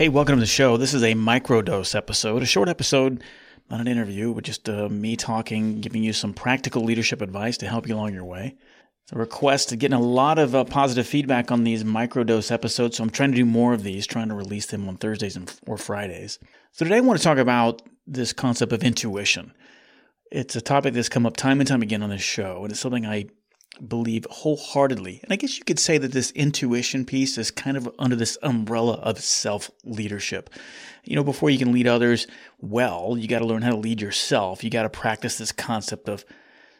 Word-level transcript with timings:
Hey, 0.00 0.08
welcome 0.08 0.36
to 0.36 0.40
the 0.40 0.46
show. 0.46 0.78
This 0.78 0.94
is 0.94 1.02
a 1.02 1.12
microdose 1.12 1.94
episode, 1.94 2.42
a 2.42 2.46
short 2.46 2.70
episode, 2.70 3.22
not 3.68 3.82
an 3.82 3.86
interview, 3.86 4.32
but 4.32 4.44
just 4.44 4.66
uh, 4.66 4.88
me 4.88 5.14
talking, 5.14 5.82
giving 5.82 6.02
you 6.02 6.14
some 6.14 6.32
practical 6.32 6.82
leadership 6.82 7.20
advice 7.20 7.58
to 7.58 7.68
help 7.68 7.86
you 7.86 7.94
along 7.94 8.14
your 8.14 8.24
way. 8.24 8.56
It's 9.04 9.12
a 9.12 9.18
request, 9.18 9.78
getting 9.78 9.92
a 9.92 10.00
lot 10.00 10.38
of 10.38 10.54
uh, 10.54 10.64
positive 10.64 11.06
feedback 11.06 11.50
on 11.50 11.64
these 11.64 11.84
microdose 11.84 12.50
episodes, 12.50 12.96
so 12.96 13.04
I'm 13.04 13.10
trying 13.10 13.32
to 13.32 13.36
do 13.36 13.44
more 13.44 13.74
of 13.74 13.82
these, 13.82 14.06
trying 14.06 14.30
to 14.30 14.34
release 14.34 14.64
them 14.64 14.88
on 14.88 14.96
Thursdays 14.96 15.36
and, 15.36 15.54
or 15.66 15.76
Fridays. 15.76 16.38
So 16.72 16.86
today 16.86 16.96
I 16.96 17.00
want 17.00 17.18
to 17.18 17.22
talk 17.22 17.36
about 17.36 17.82
this 18.06 18.32
concept 18.32 18.72
of 18.72 18.82
intuition. 18.82 19.52
It's 20.32 20.56
a 20.56 20.62
topic 20.62 20.94
that's 20.94 21.10
come 21.10 21.26
up 21.26 21.36
time 21.36 21.60
and 21.60 21.68
time 21.68 21.82
again 21.82 22.02
on 22.02 22.08
this 22.08 22.22
show, 22.22 22.62
and 22.62 22.72
it's 22.72 22.80
something 22.80 23.04
I 23.04 23.26
believe 23.86 24.26
wholeheartedly. 24.30 25.20
And 25.22 25.32
I 25.32 25.36
guess 25.36 25.58
you 25.58 25.64
could 25.64 25.78
say 25.78 25.98
that 25.98 26.12
this 26.12 26.30
intuition 26.32 27.04
piece 27.04 27.38
is 27.38 27.50
kind 27.50 27.76
of 27.76 27.88
under 27.98 28.16
this 28.16 28.36
umbrella 28.42 28.94
of 28.94 29.20
self 29.20 29.70
leadership. 29.84 30.50
You 31.04 31.16
know, 31.16 31.24
before 31.24 31.50
you 31.50 31.58
can 31.58 31.72
lead 31.72 31.86
others 31.86 32.26
well, 32.60 33.16
you 33.18 33.26
got 33.26 33.38
to 33.38 33.46
learn 33.46 33.62
how 33.62 33.70
to 33.70 33.76
lead 33.76 34.00
yourself. 34.00 34.62
You 34.62 34.70
got 34.70 34.82
to 34.82 34.90
practice 34.90 35.38
this 35.38 35.52
concept 35.52 36.08
of 36.08 36.24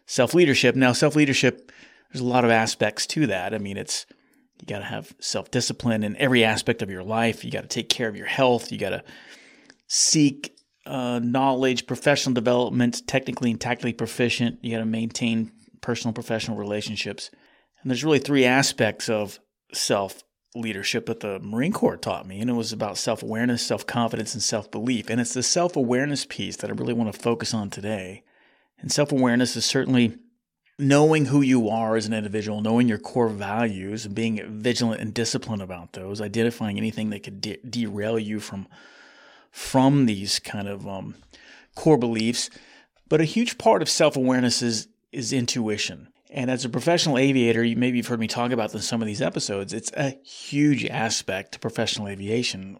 self 0.06 0.34
leadership. 0.34 0.74
Now, 0.74 0.92
self 0.92 1.16
leadership, 1.16 1.72
there's 2.12 2.20
a 2.22 2.28
lot 2.28 2.44
of 2.44 2.50
aspects 2.50 3.06
to 3.08 3.26
that. 3.28 3.54
I 3.54 3.58
mean, 3.58 3.76
it's 3.76 4.06
you 4.60 4.66
got 4.66 4.80
to 4.80 4.84
have 4.84 5.14
self 5.20 5.50
discipline 5.50 6.02
in 6.02 6.16
every 6.16 6.44
aspect 6.44 6.82
of 6.82 6.90
your 6.90 7.02
life. 7.02 7.44
You 7.44 7.50
got 7.50 7.62
to 7.62 7.68
take 7.68 7.88
care 7.88 8.08
of 8.08 8.16
your 8.16 8.26
health. 8.26 8.70
You 8.70 8.78
got 8.78 8.90
to 8.90 9.04
seek 9.86 10.56
uh, 10.86 11.20
knowledge, 11.22 11.86
professional 11.86 12.34
development, 12.34 13.06
technically 13.06 13.50
and 13.50 13.60
tactically 13.60 13.92
proficient. 13.92 14.58
You 14.62 14.72
got 14.72 14.78
to 14.78 14.86
maintain 14.86 15.52
personal 15.80 16.12
professional 16.12 16.56
relationships. 16.56 17.30
And 17.82 17.90
there's 17.90 18.04
really 18.04 18.18
three 18.18 18.44
aspects 18.44 19.08
of 19.08 19.40
self 19.72 20.22
leadership 20.54 21.06
that 21.06 21.20
the 21.20 21.38
Marine 21.38 21.72
Corps 21.72 21.96
taught 21.96 22.26
me, 22.26 22.40
and 22.40 22.50
it 22.50 22.54
was 22.54 22.72
about 22.72 22.98
self 22.98 23.22
awareness, 23.22 23.66
self 23.66 23.86
confidence, 23.86 24.34
and 24.34 24.42
self 24.42 24.70
belief. 24.70 25.08
And 25.08 25.20
it's 25.20 25.34
the 25.34 25.42
self 25.42 25.76
awareness 25.76 26.26
piece 26.26 26.56
that 26.56 26.70
I 26.70 26.74
really 26.74 26.94
want 26.94 27.12
to 27.12 27.18
focus 27.18 27.54
on 27.54 27.70
today. 27.70 28.24
And 28.80 28.90
self 28.90 29.12
awareness 29.12 29.56
is 29.56 29.64
certainly 29.64 30.18
knowing 30.78 31.26
who 31.26 31.42
you 31.42 31.68
are 31.68 31.96
as 31.96 32.06
an 32.06 32.14
individual, 32.14 32.62
knowing 32.62 32.88
your 32.88 32.98
core 32.98 33.28
values, 33.28 34.06
and 34.06 34.14
being 34.14 34.42
vigilant 34.60 35.00
and 35.00 35.12
disciplined 35.12 35.62
about 35.62 35.92
those, 35.92 36.20
identifying 36.20 36.78
anything 36.78 37.10
that 37.10 37.22
could 37.22 37.40
de- 37.40 37.60
derail 37.68 38.18
you 38.18 38.40
from 38.40 38.66
from 39.50 40.06
these 40.06 40.38
kind 40.38 40.68
of 40.68 40.86
um, 40.86 41.14
core 41.74 41.98
beliefs. 41.98 42.50
But 43.08 43.20
a 43.20 43.24
huge 43.24 43.58
part 43.58 43.82
of 43.82 43.88
self 43.88 44.16
awareness 44.16 44.62
is 44.62 44.88
is 45.12 45.32
intuition. 45.32 46.08
And 46.30 46.50
as 46.50 46.64
a 46.64 46.68
professional 46.68 47.18
aviator, 47.18 47.64
you 47.64 47.76
maybe 47.76 47.96
you've 47.96 48.06
heard 48.06 48.20
me 48.20 48.28
talk 48.28 48.52
about 48.52 48.72
this 48.72 48.82
in 48.82 48.86
some 48.86 49.02
of 49.02 49.06
these 49.06 49.22
episodes. 49.22 49.72
It's 49.72 49.90
a 49.96 50.10
huge 50.22 50.84
aspect 50.86 51.52
to 51.52 51.58
professional 51.58 52.08
aviation. 52.08 52.78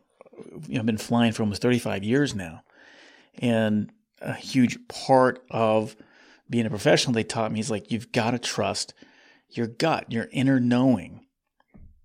You 0.66 0.74
know, 0.74 0.80
I've 0.80 0.86
been 0.86 0.98
flying 0.98 1.32
for 1.32 1.42
almost 1.42 1.62
35 1.62 2.04
years 2.04 2.34
now. 2.34 2.62
And 3.38 3.90
a 4.20 4.34
huge 4.34 4.78
part 4.88 5.42
of 5.50 5.96
being 6.48 6.66
a 6.66 6.70
professional, 6.70 7.14
they 7.14 7.24
taught 7.24 7.52
me 7.52 7.60
is 7.60 7.70
like 7.70 7.90
you've 7.90 8.12
got 8.12 8.32
to 8.32 8.38
trust 8.38 8.94
your 9.48 9.66
gut, 9.66 10.12
your 10.12 10.28
inner 10.30 10.60
knowing. 10.60 11.20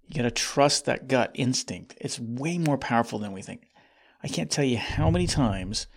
You 0.08 0.16
got 0.16 0.24
to 0.24 0.32
trust 0.32 0.86
that 0.86 1.08
gut 1.08 1.32
instinct. 1.34 1.96
It's 2.00 2.20
way 2.20 2.58
more 2.58 2.78
powerful 2.78 3.20
than 3.20 3.34
we 3.34 3.42
think. 3.42 3.68
I 4.24 4.28
can't 4.28 4.50
tell 4.50 4.66
you 4.66 4.78
how 4.78 5.10
many 5.12 5.28
times 5.28 5.88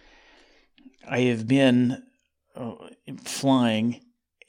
I 1.08 1.20
have 1.20 1.46
been 1.46 2.02
uh, 2.54 2.74
flying 3.24 4.00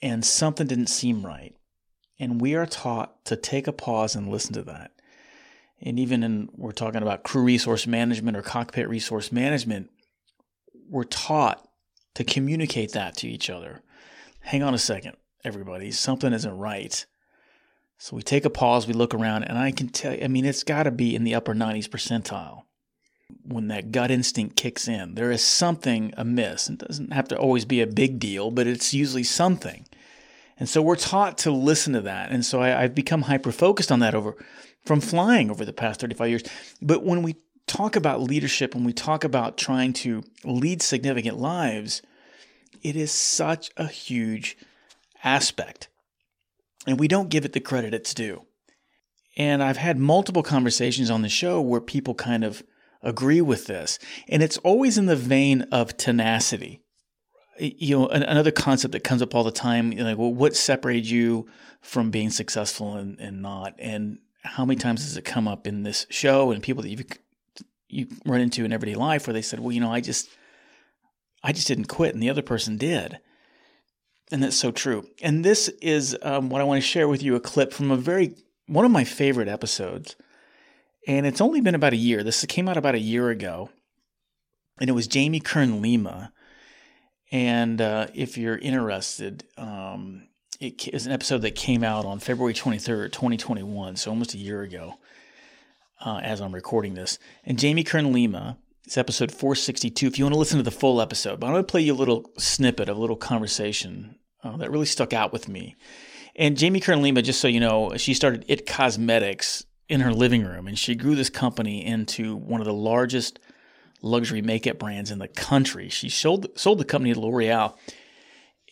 and 0.02 0.24
something 0.24 0.66
didn't 0.66 0.88
seem 0.88 1.24
right. 1.24 1.54
And 2.18 2.40
we 2.40 2.54
are 2.54 2.66
taught 2.66 3.24
to 3.26 3.36
take 3.36 3.66
a 3.66 3.72
pause 3.72 4.14
and 4.14 4.28
listen 4.28 4.54
to 4.54 4.62
that. 4.62 4.92
And 5.80 5.98
even 5.98 6.22
in, 6.22 6.50
we're 6.54 6.72
talking 6.72 7.02
about 7.02 7.22
crew 7.22 7.42
resource 7.42 7.86
management 7.86 8.36
or 8.36 8.42
cockpit 8.42 8.88
resource 8.88 9.32
management, 9.32 9.90
we're 10.88 11.04
taught 11.04 11.66
to 12.14 12.24
communicate 12.24 12.92
that 12.92 13.16
to 13.18 13.28
each 13.28 13.48
other. 13.48 13.82
Hang 14.40 14.62
on 14.62 14.74
a 14.74 14.78
second, 14.78 15.16
everybody, 15.44 15.90
something 15.90 16.32
isn't 16.32 16.58
right. 16.58 17.06
So 17.98 18.16
we 18.16 18.22
take 18.22 18.44
a 18.44 18.50
pause, 18.50 18.86
we 18.86 18.94
look 18.94 19.14
around, 19.14 19.44
and 19.44 19.58
I 19.58 19.72
can 19.72 19.88
tell 19.88 20.14
you, 20.14 20.24
I 20.24 20.28
mean, 20.28 20.44
it's 20.44 20.64
got 20.64 20.84
to 20.84 20.90
be 20.90 21.14
in 21.14 21.24
the 21.24 21.34
upper 21.34 21.54
90s 21.54 21.88
percentile 21.88 22.62
when 23.44 23.68
that 23.68 23.92
gut 23.92 24.10
instinct 24.10 24.56
kicks 24.56 24.88
in. 24.88 25.14
There 25.14 25.30
is 25.30 25.44
something 25.44 26.12
amiss. 26.16 26.68
It 26.68 26.78
doesn't 26.78 27.12
have 27.12 27.28
to 27.28 27.38
always 27.38 27.64
be 27.64 27.80
a 27.80 27.86
big 27.86 28.18
deal, 28.18 28.50
but 28.50 28.66
it's 28.66 28.94
usually 28.94 29.22
something. 29.22 29.86
And 30.60 30.68
so 30.68 30.82
we're 30.82 30.94
taught 30.94 31.38
to 31.38 31.50
listen 31.50 31.94
to 31.94 32.02
that. 32.02 32.30
And 32.30 32.44
so 32.44 32.60
I, 32.60 32.82
have 32.82 32.94
become 32.94 33.22
hyper 33.22 33.50
focused 33.50 33.90
on 33.90 33.98
that 34.00 34.14
over 34.14 34.36
from 34.84 35.00
flying 35.00 35.50
over 35.50 35.64
the 35.64 35.72
past 35.72 36.00
35 36.00 36.28
years. 36.28 36.42
But 36.80 37.02
when 37.02 37.22
we 37.22 37.36
talk 37.66 37.96
about 37.96 38.20
leadership, 38.20 38.74
when 38.74 38.84
we 38.84 38.92
talk 38.92 39.24
about 39.24 39.56
trying 39.56 39.94
to 39.94 40.22
lead 40.44 40.82
significant 40.82 41.38
lives, 41.38 42.02
it 42.82 42.94
is 42.94 43.10
such 43.10 43.70
a 43.78 43.86
huge 43.86 44.56
aspect. 45.24 45.88
And 46.86 47.00
we 47.00 47.08
don't 47.08 47.30
give 47.30 47.44
it 47.46 47.54
the 47.54 47.60
credit 47.60 47.94
it's 47.94 48.14
due. 48.14 48.44
And 49.36 49.62
I've 49.62 49.78
had 49.78 49.98
multiple 49.98 50.42
conversations 50.42 51.10
on 51.10 51.22
the 51.22 51.28
show 51.30 51.60
where 51.60 51.80
people 51.80 52.14
kind 52.14 52.44
of 52.44 52.62
agree 53.02 53.40
with 53.40 53.66
this. 53.66 53.98
And 54.28 54.42
it's 54.42 54.58
always 54.58 54.98
in 54.98 55.06
the 55.06 55.16
vein 55.16 55.62
of 55.72 55.96
tenacity 55.96 56.82
you 57.60 57.98
know, 57.98 58.08
another 58.08 58.50
concept 58.50 58.92
that 58.92 59.04
comes 59.04 59.22
up 59.22 59.34
all 59.34 59.44
the 59.44 59.50
time, 59.50 59.92
you 59.92 59.98
know, 59.98 60.04
like, 60.04 60.18
well, 60.18 60.32
what 60.32 60.56
separated 60.56 61.08
you 61.08 61.46
from 61.80 62.10
being 62.10 62.30
successful 62.30 62.94
and, 62.94 63.20
and 63.20 63.42
not? 63.42 63.74
And 63.78 64.18
how 64.42 64.64
many 64.64 64.78
times 64.78 65.04
does 65.04 65.16
it 65.16 65.24
come 65.24 65.46
up 65.46 65.66
in 65.66 65.82
this 65.82 66.06
show 66.08 66.50
and 66.50 66.62
people 66.62 66.82
that 66.82 66.88
you 66.88 67.04
you 67.90 68.06
run 68.24 68.40
into 68.40 68.64
in 68.64 68.72
everyday 68.72 68.94
life 68.94 69.26
where 69.26 69.34
they 69.34 69.42
said, 69.42 69.58
well, 69.58 69.72
you 69.72 69.80
know, 69.80 69.92
I 69.92 70.00
just, 70.00 70.28
I 71.42 71.52
just 71.52 71.66
didn't 71.66 71.86
quit 71.86 72.14
and 72.14 72.22
the 72.22 72.30
other 72.30 72.42
person 72.42 72.76
did. 72.76 73.18
And 74.30 74.42
that's 74.42 74.56
so 74.56 74.70
true. 74.70 75.08
And 75.20 75.44
this 75.44 75.68
is 75.82 76.16
um, 76.22 76.50
what 76.50 76.60
I 76.60 76.64
want 76.64 76.80
to 76.80 76.86
share 76.86 77.08
with 77.08 77.20
you 77.20 77.34
a 77.34 77.40
clip 77.40 77.72
from 77.72 77.90
a 77.90 77.96
very, 77.96 78.36
one 78.66 78.84
of 78.84 78.92
my 78.92 79.02
favorite 79.02 79.48
episodes. 79.48 80.14
And 81.08 81.26
it's 81.26 81.40
only 81.40 81.60
been 81.60 81.74
about 81.74 81.94
a 81.94 81.96
year. 81.96 82.22
This 82.22 82.44
came 82.46 82.68
out 82.68 82.76
about 82.76 82.94
a 82.94 83.00
year 83.00 83.28
ago. 83.30 83.70
And 84.80 84.88
it 84.88 84.92
was 84.92 85.08
Jamie 85.08 85.40
Kern 85.40 85.82
Lima 85.82 86.32
and 87.30 87.80
uh, 87.80 88.08
if 88.14 88.36
you're 88.36 88.58
interested, 88.58 89.44
um, 89.56 90.28
it 90.58 90.88
is 90.88 91.06
an 91.06 91.12
episode 91.12 91.42
that 91.42 91.54
came 91.54 91.82
out 91.82 92.04
on 92.04 92.18
February 92.18 92.54
23rd, 92.54 93.12
2021, 93.12 93.96
so 93.96 94.10
almost 94.10 94.34
a 94.34 94.38
year 94.38 94.62
ago, 94.62 94.94
uh, 96.04 96.20
as 96.22 96.40
I'm 96.40 96.54
recording 96.54 96.94
this. 96.94 97.18
And 97.44 97.58
Jamie 97.58 97.84
Kern 97.84 98.12
Lima, 98.12 98.58
it's 98.84 98.98
episode 98.98 99.30
462. 99.30 100.06
If 100.06 100.18
you 100.18 100.24
want 100.24 100.34
to 100.34 100.38
listen 100.38 100.58
to 100.58 100.64
the 100.64 100.70
full 100.70 101.00
episode, 101.00 101.40
but 101.40 101.46
I'm 101.46 101.52
going 101.52 101.64
to 101.64 101.70
play 101.70 101.80
you 101.80 101.92
a 101.92 101.94
little 101.94 102.30
snippet 102.36 102.88
of 102.88 102.96
a 102.96 103.00
little 103.00 103.16
conversation 103.16 104.16
uh, 104.42 104.56
that 104.56 104.70
really 104.70 104.86
stuck 104.86 105.12
out 105.12 105.32
with 105.32 105.48
me. 105.48 105.76
And 106.36 106.56
Jamie 106.56 106.80
Kern 106.80 107.02
Lima, 107.02 107.22
just 107.22 107.40
so 107.40 107.48
you 107.48 107.60
know, 107.60 107.96
she 107.96 108.14
started 108.14 108.44
It 108.48 108.66
Cosmetics 108.66 109.64
in 109.88 110.00
her 110.00 110.12
living 110.12 110.44
room, 110.44 110.66
and 110.66 110.78
she 110.78 110.94
grew 110.94 111.14
this 111.14 111.30
company 111.30 111.84
into 111.84 112.36
one 112.36 112.60
of 112.60 112.66
the 112.66 112.72
largest 112.72 113.38
luxury 114.02 114.42
makeup 114.42 114.78
brands 114.78 115.10
in 115.10 115.18
the 115.18 115.28
country. 115.28 115.88
She 115.88 116.08
sold 116.08 116.48
sold 116.58 116.78
the 116.78 116.84
company 116.84 117.12
to 117.14 117.20
L'Oreal 117.20 117.76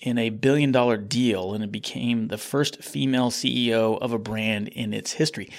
in 0.00 0.18
a 0.18 0.30
billion 0.30 0.72
dollar 0.72 0.96
deal, 0.96 1.54
and 1.54 1.64
it 1.64 1.72
became 1.72 2.28
the 2.28 2.38
first 2.38 2.82
female 2.82 3.30
CEO 3.30 3.98
of 4.00 4.12
a 4.12 4.18
brand 4.18 4.68
in 4.68 4.94
its 4.94 5.12
history. 5.12 5.50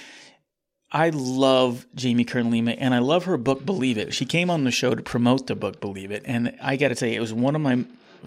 I 0.91 1.09
love 1.09 1.85
Jamie 1.93 2.23
Kern 2.23 2.49
Lima, 2.49 2.71
and 2.71 2.93
I 2.93 2.99
love 2.99 3.25
her 3.25 3.37
book 3.37 3.65
Believe 3.65 3.97
It. 3.97 4.13
She 4.13 4.25
came 4.25 4.49
on 4.49 4.63
the 4.63 4.71
show 4.71 4.95
to 4.95 5.03
promote 5.03 5.47
the 5.47 5.55
book 5.55 5.79
Believe 5.79 6.11
It, 6.11 6.23
and 6.25 6.57
I 6.61 6.77
got 6.77 6.87
to 6.87 6.95
tell 6.95 7.09
you, 7.09 7.15
it 7.15 7.21
was 7.21 7.33
one 7.33 7.55
of 7.55 7.61
my 7.61 7.85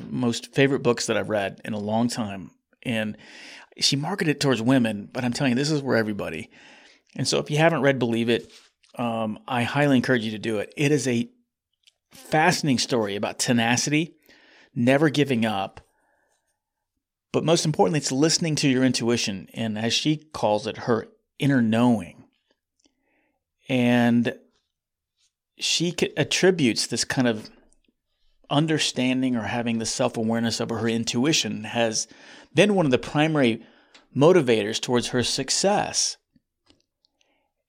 most 0.08 0.54
favorite 0.54 0.82
books 0.82 1.06
that 1.06 1.16
I've 1.16 1.28
read 1.28 1.60
in 1.64 1.72
a 1.72 1.78
long 1.78 2.08
time. 2.08 2.50
And 2.82 3.16
she 3.78 3.96
marketed 3.96 4.40
towards 4.40 4.62
women, 4.62 5.08
but 5.12 5.24
I'm 5.24 5.32
telling 5.32 5.52
you, 5.52 5.56
this 5.56 5.70
is 5.70 5.80
for 5.80 5.96
everybody. 5.96 6.50
And 7.16 7.26
so, 7.26 7.38
if 7.38 7.50
you 7.50 7.58
haven't 7.58 7.82
read 7.82 7.98
Believe 7.98 8.28
It, 8.28 8.50
um, 8.96 9.38
I 9.46 9.62
highly 9.62 9.96
encourage 9.96 10.24
you 10.24 10.32
to 10.32 10.38
do 10.38 10.58
it. 10.58 10.72
It 10.76 10.92
is 10.92 11.08
a 11.08 11.30
fascinating 12.10 12.78
story 12.78 13.16
about 13.16 13.38
tenacity, 13.38 14.14
never 14.74 15.08
giving 15.08 15.44
up, 15.44 15.80
but 17.32 17.44
most 17.44 17.64
importantly, 17.64 17.98
it's 17.98 18.12
listening 18.12 18.54
to 18.56 18.68
your 18.68 18.84
intuition 18.84 19.48
and, 19.54 19.78
as 19.78 19.94
she 19.94 20.16
calls 20.16 20.66
it, 20.66 20.76
her 20.76 21.08
inner 21.38 21.62
knowing. 21.62 22.24
And 23.68 24.34
she 25.58 25.94
attributes 26.16 26.86
this 26.86 27.04
kind 27.04 27.26
of 27.26 27.48
understanding 28.50 29.34
or 29.34 29.44
having 29.44 29.78
the 29.78 29.86
self 29.86 30.16
awareness 30.18 30.60
of 30.60 30.68
her 30.68 30.88
intuition 30.88 31.64
has 31.64 32.06
been 32.54 32.74
one 32.74 32.84
of 32.84 32.92
the 32.92 32.98
primary 32.98 33.64
motivators 34.14 34.78
towards 34.78 35.08
her 35.08 35.22
success. 35.22 36.18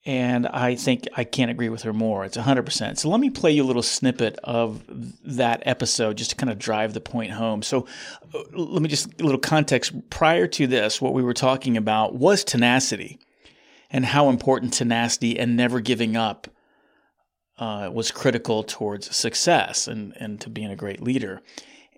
And 0.06 0.46
I 0.46 0.74
think 0.74 1.08
I 1.16 1.24
can't 1.24 1.50
agree 1.50 1.70
with 1.70 1.82
her 1.82 1.94
more. 1.94 2.26
It's 2.26 2.36
100%. 2.36 2.98
So 2.98 3.08
let 3.08 3.20
me 3.20 3.30
play 3.30 3.52
you 3.52 3.62
a 3.62 3.64
little 3.64 3.82
snippet 3.82 4.38
of 4.44 4.82
that 5.24 5.62
episode 5.64 6.18
just 6.18 6.30
to 6.30 6.36
kind 6.36 6.50
of 6.50 6.58
drive 6.58 6.92
the 6.92 7.00
point 7.00 7.30
home. 7.30 7.62
So 7.62 7.86
uh, 8.34 8.42
let 8.52 8.82
me 8.82 8.88
just 8.88 9.18
a 9.18 9.24
little 9.24 9.40
context. 9.40 10.10
Prior 10.10 10.46
to 10.48 10.66
this, 10.66 11.00
what 11.00 11.14
we 11.14 11.22
were 11.22 11.32
talking 11.32 11.78
about 11.78 12.14
was 12.14 12.44
tenacity 12.44 13.18
and 13.90 14.04
how 14.04 14.28
important 14.28 14.74
tenacity 14.74 15.38
and 15.38 15.56
never 15.56 15.80
giving 15.80 16.16
up 16.16 16.48
uh, 17.58 17.88
was 17.92 18.10
critical 18.10 18.62
towards 18.62 19.14
success 19.14 19.86
and 19.86 20.12
and 20.18 20.40
to 20.40 20.50
being 20.50 20.70
a 20.70 20.76
great 20.76 21.00
leader, 21.00 21.40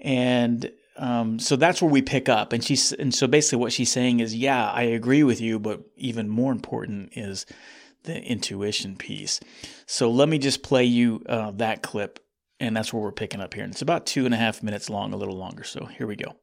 and 0.03 0.71
um, 0.99 1.39
so 1.39 1.57
that's 1.57 1.81
where 1.81 1.91
we 1.91 2.03
pick 2.03 2.29
up. 2.29 2.53
And 2.53 2.63
she's 2.63 2.93
and 2.93 3.15
so 3.15 3.27
basically 3.27 3.59
what 3.59 3.73
she's 3.73 3.91
saying 3.91 4.21
is, 4.21 4.35
yeah, 4.35 4.71
I 4.71 4.83
agree 4.83 5.23
with 5.23 5.41
you, 5.41 5.59
but 5.59 5.81
even 5.97 6.29
more 6.29 6.53
important 6.53 7.13
is 7.17 7.47
the 8.07 8.23
intuition 8.23 8.97
piece. 8.97 9.41
So 9.87 10.11
let 10.11 10.29
me 10.29 10.39
just 10.39 10.63
play 10.63 10.85
you 10.85 11.23
uh, 11.29 11.51
that 11.53 11.83
clip, 11.83 12.19
and 12.59 12.77
that's 12.77 12.93
where 12.93 13.03
we're 13.03 13.13
picking 13.13 13.41
up 13.41 13.55
here. 13.55 13.65
And 13.65 13.73
it's 13.73 13.83
about 13.83 14.07
two 14.07 14.25
and 14.25 14.35
a 14.35 14.39
half 14.39 14.63
minutes 14.63 14.89
long, 14.89 15.13
a 15.13 15.17
little 15.17 15.37
longer. 15.37 15.65
So 15.65 15.85
here 15.85 16.07
we 16.07 16.17
go. 16.17 16.35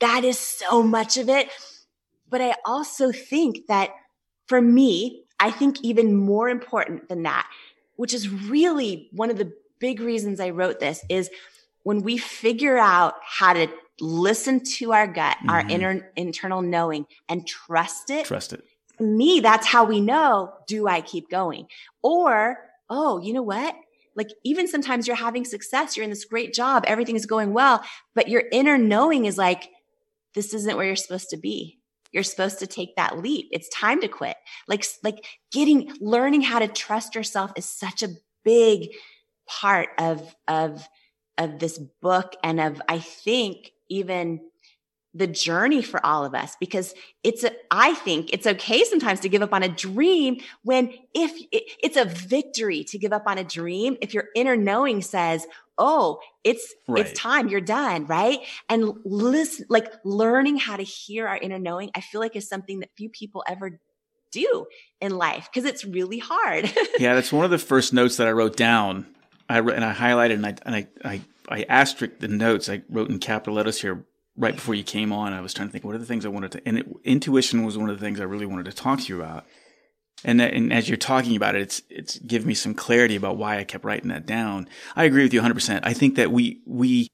That 0.00 0.24
is 0.24 0.38
so 0.38 0.82
much 0.82 1.16
of 1.18 1.28
it. 1.28 1.48
But 2.28 2.40
I 2.40 2.54
also 2.64 3.12
think 3.12 3.66
that 3.66 3.90
for 4.46 4.62
me, 4.62 5.24
I 5.38 5.50
think 5.50 5.82
even 5.82 6.16
more 6.16 6.48
important 6.48 7.08
than 7.08 7.24
that, 7.24 7.48
which 7.96 8.14
is 8.14 8.28
really 8.28 9.08
one 9.12 9.30
of 9.30 9.36
the 9.36 9.52
big 9.78 10.00
reasons 10.00 10.40
I 10.40 10.50
wrote 10.50 10.80
this, 10.80 11.04
is 11.08 11.28
when 11.82 12.02
we 12.02 12.18
figure 12.18 12.78
out 12.78 13.14
how 13.24 13.52
to 13.52 13.68
listen 14.00 14.62
to 14.64 14.92
our 14.92 15.06
gut, 15.06 15.36
mm-hmm. 15.38 15.50
our 15.50 15.60
inner 15.68 16.10
internal 16.16 16.62
knowing 16.62 17.06
and 17.28 17.46
trust 17.46 18.10
it. 18.10 18.26
Trust 18.26 18.52
it. 18.52 18.64
Me, 19.00 19.40
that's 19.40 19.66
how 19.66 19.84
we 19.84 20.00
know, 20.00 20.52
do 20.66 20.86
I 20.86 21.00
keep 21.00 21.30
going? 21.30 21.66
Or, 22.02 22.58
oh, 22.88 23.18
you 23.18 23.32
know 23.32 23.42
what? 23.42 23.74
Like 24.14 24.30
even 24.44 24.68
sometimes 24.68 25.06
you're 25.06 25.16
having 25.16 25.44
success, 25.44 25.96
you're 25.96 26.04
in 26.04 26.10
this 26.10 26.24
great 26.24 26.52
job, 26.52 26.84
everything 26.86 27.16
is 27.16 27.26
going 27.26 27.52
well, 27.52 27.82
but 28.14 28.28
your 28.28 28.42
inner 28.52 28.76
knowing 28.76 29.24
is 29.24 29.38
like, 29.38 29.70
this 30.34 30.52
isn't 30.52 30.76
where 30.76 30.86
you're 30.86 30.96
supposed 30.96 31.30
to 31.30 31.36
be. 31.36 31.78
You're 32.12 32.24
supposed 32.24 32.58
to 32.58 32.66
take 32.66 32.96
that 32.96 33.18
leap. 33.18 33.48
It's 33.52 33.68
time 33.68 34.00
to 34.00 34.08
quit. 34.08 34.36
Like, 34.66 34.84
like 35.04 35.24
getting, 35.52 35.92
learning 36.00 36.42
how 36.42 36.58
to 36.58 36.68
trust 36.68 37.14
yourself 37.14 37.52
is 37.56 37.66
such 37.66 38.02
a 38.02 38.10
big 38.44 38.90
part 39.46 39.90
of, 39.98 40.34
of, 40.48 40.86
of 41.38 41.58
this 41.58 41.78
book 41.78 42.34
and 42.42 42.60
of, 42.60 42.82
I 42.88 42.98
think, 42.98 43.70
even 43.88 44.40
the 45.12 45.26
journey 45.26 45.82
for 45.82 46.04
all 46.06 46.24
of 46.24 46.34
us 46.34 46.56
because 46.60 46.94
it's 47.24 47.42
a, 47.42 47.50
I 47.70 47.94
think 47.94 48.32
it's 48.32 48.46
okay 48.46 48.84
sometimes 48.84 49.20
to 49.20 49.28
give 49.28 49.42
up 49.42 49.52
on 49.52 49.62
a 49.62 49.68
dream 49.68 50.40
when 50.62 50.92
if 51.14 51.32
it, 51.50 51.64
it's 51.82 51.96
a 51.96 52.04
victory 52.04 52.84
to 52.84 52.98
give 52.98 53.12
up 53.12 53.24
on 53.26 53.36
a 53.36 53.44
dream 53.44 53.96
if 54.00 54.14
your 54.14 54.26
inner 54.36 54.56
knowing 54.56 55.02
says 55.02 55.46
oh 55.78 56.20
it's 56.44 56.74
right. 56.86 57.04
it's 57.04 57.18
time 57.18 57.48
you're 57.48 57.60
done 57.60 58.06
right 58.06 58.38
and 58.68 58.92
listen 59.04 59.66
like 59.68 59.92
learning 60.04 60.56
how 60.56 60.76
to 60.76 60.84
hear 60.84 61.26
our 61.26 61.38
inner 61.38 61.58
knowing 61.58 61.90
i 61.94 62.00
feel 62.00 62.20
like 62.20 62.36
is 62.36 62.48
something 62.48 62.80
that 62.80 62.90
few 62.96 63.08
people 63.08 63.42
ever 63.48 63.80
do 64.30 64.66
in 65.00 65.16
life 65.16 65.48
because 65.52 65.68
it's 65.68 65.84
really 65.84 66.18
hard 66.18 66.72
yeah 66.98 67.14
that's 67.14 67.32
one 67.32 67.44
of 67.44 67.50
the 67.50 67.58
first 67.58 67.92
notes 67.92 68.16
that 68.16 68.28
i 68.28 68.32
wrote 68.32 68.56
down 68.56 69.06
I 69.50 69.58
and 69.58 69.84
I 69.84 69.92
highlighted 69.92 70.34
and 70.34 70.46
I 70.46 70.54
and 70.64 70.74
I 70.76 70.86
I, 71.04 71.20
I 71.48 71.66
asterisked 71.68 72.20
the 72.20 72.28
notes. 72.28 72.68
I 72.68 72.82
wrote 72.88 73.10
in 73.10 73.18
capital 73.18 73.54
letters 73.54 73.80
here 73.80 74.06
right 74.40 74.56
before 74.56 74.74
you 74.74 74.82
came 74.82 75.12
on. 75.12 75.32
I 75.32 75.40
was 75.40 75.54
trying 75.54 75.68
to 75.68 75.72
think 75.72 75.84
what 75.84 75.94
are 75.94 75.98
the 75.98 76.06
things 76.06 76.24
I 76.24 76.30
wanted 76.30 76.52
to. 76.52 76.62
And 76.66 76.78
it, 76.78 76.86
intuition 77.04 77.64
was 77.64 77.78
one 77.78 77.90
of 77.90 78.00
the 78.00 78.04
things 78.04 78.18
I 78.18 78.24
really 78.24 78.46
wanted 78.46 78.64
to 78.64 78.72
talk 78.72 79.00
to 79.00 79.06
you 79.06 79.20
about. 79.20 79.44
And, 80.24 80.40
and 80.40 80.72
as 80.72 80.88
you're 80.88 80.98
talking 80.98 81.36
about 81.36 81.54
it, 81.54 81.62
it's 81.62 81.82
it's 81.88 82.18
give 82.18 82.44
me 82.44 82.54
some 82.54 82.74
clarity 82.74 83.16
about 83.16 83.36
why 83.36 83.58
I 83.58 83.64
kept 83.64 83.84
writing 83.84 84.08
that 84.08 84.26
down. 84.26 84.68
I 84.96 85.04
agree 85.04 85.22
with 85.22 85.32
you 85.32 85.40
100. 85.40 85.54
percent 85.54 85.86
I 85.86 85.92
think 85.92 86.16
that 86.16 86.32
we 86.32 86.60
we 86.66 87.08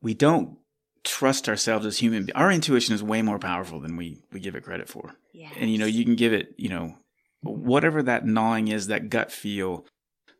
we 0.00 0.14
don't 0.14 0.58
trust 1.02 1.48
ourselves 1.48 1.86
as 1.86 1.98
human. 1.98 2.26
Beings. 2.26 2.36
Our 2.36 2.52
intuition 2.52 2.94
is 2.94 3.02
way 3.02 3.22
more 3.22 3.38
powerful 3.38 3.80
than 3.80 3.96
we 3.96 4.22
we 4.32 4.40
give 4.40 4.54
it 4.54 4.62
credit 4.64 4.88
for. 4.88 5.14
Yes. 5.32 5.52
And 5.58 5.70
you 5.70 5.78
know, 5.78 5.86
you 5.86 6.04
can 6.04 6.14
give 6.14 6.32
it, 6.32 6.54
you 6.56 6.68
know, 6.68 6.96
whatever 7.42 8.02
that 8.02 8.26
gnawing 8.26 8.68
is, 8.68 8.86
that 8.88 9.08
gut 9.08 9.32
feel 9.32 9.84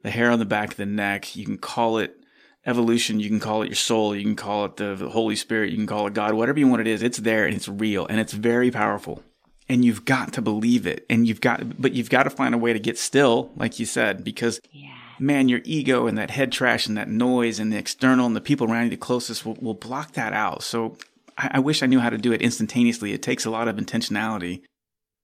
the 0.03 0.11
hair 0.11 0.31
on 0.31 0.39
the 0.39 0.45
back 0.45 0.73
of 0.73 0.77
the 0.77 0.87
neck. 0.87 1.35
You 1.35 1.45
can 1.45 1.59
call 1.59 1.99
it 1.99 2.22
evolution. 2.67 3.21
You 3.21 3.29
can 3.29 3.41
call 3.41 3.63
it 3.63 3.69
your 3.69 3.77
soul. 3.77 4.15
You 4.15 4.23
can 4.23 4.37
call 4.37 4.65
it 4.67 4.77
the, 4.77 4.97
Holy 5.11 5.37
Spirit. 5.37 5.71
You 5.71 5.77
can 5.77 5.87
call 5.87 6.07
it 6.07 6.15
God. 6.15 6.35
Whatever 6.35 6.59
you 6.59 6.69
want 6.69 6.83
it 6.83 6.87
is, 6.87 7.03
it's 7.03 7.19
there 7.19 7.47
and 7.47 7.55
it's 7.55 7.69
real 7.69 8.07
and 8.07 8.21
it's 8.21 8.33
very 8.33 8.71
powerful. 8.71 9.23
And 9.69 9.85
you've 9.85 10.05
got 10.05 10.33
to 10.35 10.43
believe 10.43 10.87
it. 10.87 11.07
And 11.09 11.27
you've 11.27 11.41
got, 11.41 11.81
but 11.81 11.93
you've 11.93 12.11
got 12.11 12.25
to 12.25 12.31
find 12.31 12.55
a 12.55 12.59
way 12.59 12.73
to 12.73 12.79
get 12.79 12.99
still, 12.99 13.53
like 13.57 13.79
you 13.79 13.87
said, 13.87 14.25
because 14.25 14.61
yeah. 14.71 14.95
man, 15.19 15.49
your 15.49 15.61
ego 15.65 16.07
and 16.07 16.19
that 16.19 16.31
head 16.31 16.53
trash 16.53 16.87
and 16.87 16.97
that 16.97 17.09
noise 17.09 17.59
and 17.59 17.73
the 17.73 17.79
external 17.79 18.27
and 18.27 18.37
the 18.37 18.41
people 18.41 18.71
around 18.71 18.85
you 18.85 18.91
the 18.91 18.97
closest 18.97 19.47
will, 19.47 19.57
will 19.61 19.75
block 19.75 20.13
that 20.13 20.33
out. 20.33 20.63
So 20.63 20.97
I, 21.39 21.53
I 21.55 21.59
wish 21.61 21.83
I 21.83 21.87
knew 21.87 22.01
how 22.01 22.11
to 22.11 22.19
do 22.19 22.33
it 22.33 22.43
instantaneously. 22.43 23.13
It 23.13 23.23
takes 23.23 23.45
a 23.45 23.51
lot 23.51 23.69
of 23.69 23.77
intentionality. 23.77 24.63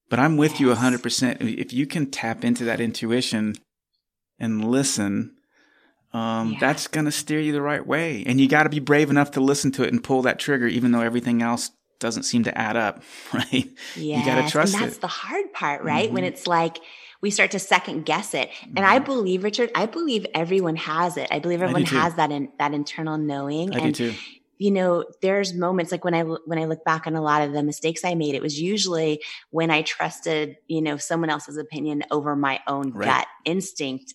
But 0.09 0.19
I'm 0.19 0.39
with 0.39 0.53
yes. 0.53 0.61
you 0.61 0.69
100%. 0.69 1.59
If 1.59 1.73
you 1.73 1.87
can 1.87 2.11
tap 2.11 2.43
into 2.43 2.65
that 2.65 2.81
intuition 2.81 3.55
and 4.39 4.65
listen, 4.65 5.35
um, 6.13 6.53
yeah. 6.53 6.59
that's 6.61 6.87
going 6.87 7.05
to 7.05 7.13
steer 7.13 7.41
you 7.41 7.53
the 7.53 7.63
right 7.63 7.87
way. 7.87 8.25
And 8.27 8.41
you 8.41 8.49
got 8.49 8.63
to 8.63 8.69
be 8.69 8.81
brave 8.81 9.11
enough 9.11 9.33
to 9.33 9.41
listen 9.41 9.71
to 9.73 9.83
it 9.83 9.93
and 9.93 10.03
pull 10.03 10.23
that 10.23 10.39
trigger, 10.39 10.67
even 10.67 10.93
though 10.93 11.03
everything 11.03 11.43
else 11.43 11.71
doesn't 11.99 12.23
seem 12.23 12.45
to 12.45 12.57
add 12.57 12.77
up, 12.77 13.03
right? 13.33 13.69
Yes. 13.97 13.97
You 13.97 14.25
got 14.25 14.43
to 14.45 14.51
trust 14.51 14.75
and 14.75 14.85
that's 14.85 14.97
it. 14.97 15.01
the 15.01 15.07
hard 15.07 15.53
part, 15.53 15.83
right? 15.83 16.07
Mm-hmm. 16.07 16.15
When 16.15 16.25
it's 16.25 16.47
like, 16.47 16.79
we 17.21 17.31
start 17.31 17.51
to 17.51 17.59
second 17.59 18.05
guess 18.05 18.33
it. 18.33 18.49
And 18.63 18.77
mm-hmm. 18.77 18.85
I 18.85 18.99
believe, 19.01 19.43
Richard, 19.43 19.71
I 19.75 19.87
believe 19.87 20.25
everyone 20.35 20.77
has 20.77 21.17
it. 21.17 21.29
I 21.31 21.41
believe 21.41 21.63
everyone 21.63 21.85
I 21.85 21.89
has 21.89 22.15
that 22.15 22.31
in, 22.31 22.51
that 22.59 22.75
internal 22.75 23.19
knowing. 23.19 23.75
I 23.75 23.79
and, 23.79 23.95
do 23.95 24.13
too. 24.13 24.19
You 24.59 24.73
know, 24.73 25.05
there's 25.23 25.55
moments 25.55 25.93
like 25.93 26.05
when 26.05 26.15
I 26.15 26.23
when 26.23 26.59
I 26.59 26.65
look 26.65 26.85
back 26.85 27.07
on 27.07 27.15
a 27.15 27.21
lot 27.21 27.43
of 27.43 27.53
the 27.53 27.63
mistakes 27.63 28.05
I 28.05 28.15
made, 28.15 28.35
it 28.35 28.43
was 28.43 28.61
usually 28.61 29.23
when 29.51 29.71
I 29.71 29.83
trusted, 29.83 30.57
you 30.67 30.83
know, 30.83 30.97
someone 30.97 31.31
else's 31.31 31.57
opinion 31.57 32.03
over 32.11 32.35
my 32.35 32.61
own 32.67 32.93
right. 32.93 33.07
gut 33.07 33.27
instinct 33.45 34.15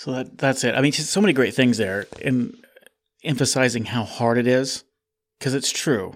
so 0.00 0.12
that 0.12 0.38
that's 0.38 0.64
it. 0.64 0.74
I 0.74 0.80
mean, 0.80 0.92
so 0.92 1.20
many 1.20 1.34
great 1.34 1.52
things 1.52 1.76
there, 1.76 2.06
and 2.24 2.56
emphasizing 3.22 3.84
how 3.84 4.04
hard 4.04 4.38
it 4.38 4.46
is, 4.46 4.82
because 5.38 5.52
it's 5.52 5.70
true. 5.70 6.14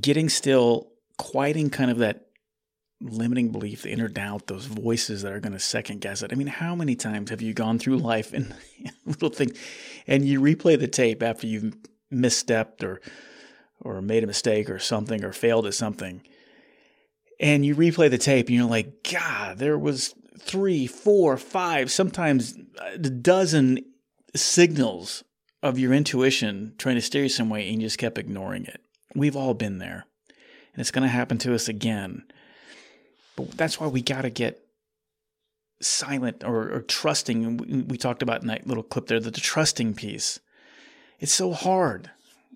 Getting 0.00 0.28
still, 0.28 0.92
quieting 1.18 1.70
kind 1.70 1.90
of 1.90 1.98
that 1.98 2.26
limiting 3.00 3.50
belief, 3.50 3.82
the 3.82 3.90
inner 3.90 4.06
doubt, 4.06 4.46
those 4.46 4.66
voices 4.66 5.22
that 5.22 5.32
are 5.32 5.40
going 5.40 5.54
to 5.54 5.58
second 5.58 6.02
guess 6.02 6.22
it. 6.22 6.32
I 6.32 6.36
mean, 6.36 6.46
how 6.46 6.76
many 6.76 6.94
times 6.94 7.30
have 7.30 7.42
you 7.42 7.52
gone 7.52 7.80
through 7.80 7.96
life 7.96 8.32
and 8.32 8.54
little 9.04 9.30
things, 9.30 9.58
and 10.06 10.24
you 10.24 10.40
replay 10.40 10.78
the 10.78 10.86
tape 10.86 11.24
after 11.24 11.48
you've 11.48 11.74
misstepped 12.12 12.84
or 12.84 13.00
or 13.80 14.00
made 14.00 14.22
a 14.22 14.28
mistake 14.28 14.70
or 14.70 14.78
something 14.78 15.24
or 15.24 15.32
failed 15.32 15.66
at 15.66 15.74
something, 15.74 16.22
and 17.40 17.66
you 17.66 17.74
replay 17.74 18.08
the 18.08 18.18
tape 18.18 18.46
and 18.46 18.54
you're 18.54 18.66
like, 18.66 19.02
God, 19.10 19.58
there 19.58 19.76
was 19.76 20.14
three, 20.40 20.86
four, 20.86 21.36
five, 21.36 21.90
sometimes 21.90 22.58
a 22.78 22.98
dozen 22.98 23.84
signals 24.34 25.22
of 25.62 25.78
your 25.78 25.92
intuition 25.92 26.74
trying 26.78 26.94
to 26.94 27.02
steer 27.02 27.24
you 27.24 27.28
some 27.28 27.50
way 27.50 27.68
and 27.68 27.80
you 27.80 27.86
just 27.86 27.98
kept 27.98 28.18
ignoring 28.18 28.64
it. 28.64 28.80
We've 29.14 29.36
all 29.36 29.54
been 29.54 29.78
there. 29.78 30.06
And 30.72 30.80
it's 30.80 30.90
going 30.90 31.02
to 31.02 31.08
happen 31.08 31.38
to 31.38 31.54
us 31.54 31.68
again. 31.68 32.24
But 33.36 33.52
that's 33.52 33.80
why 33.80 33.88
we 33.88 34.02
got 34.02 34.22
to 34.22 34.30
get 34.30 34.64
silent 35.82 36.44
or, 36.44 36.72
or 36.72 36.82
trusting. 36.82 37.86
We, 37.88 37.96
talked 37.96 38.22
about 38.22 38.42
in 38.42 38.48
that 38.48 38.66
little 38.66 38.82
clip 38.82 39.06
there, 39.06 39.20
the, 39.20 39.30
the 39.30 39.40
trusting 39.40 39.94
piece. 39.94 40.38
It's 41.18 41.32
so 41.32 41.52
hard. 41.52 42.10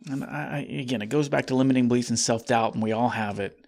And 0.09 0.23
I, 0.25 0.67
again, 0.71 1.03
it 1.03 1.09
goes 1.09 1.29
back 1.29 1.47
to 1.47 1.55
limiting 1.55 1.89
beliefs 1.89 2.11
and 2.11 2.19
self 2.19 2.47
doubt, 2.47 2.75
and 2.75 2.83
we 2.83 2.93
all 2.93 3.09
have 3.09 3.41
it. 3.41 3.59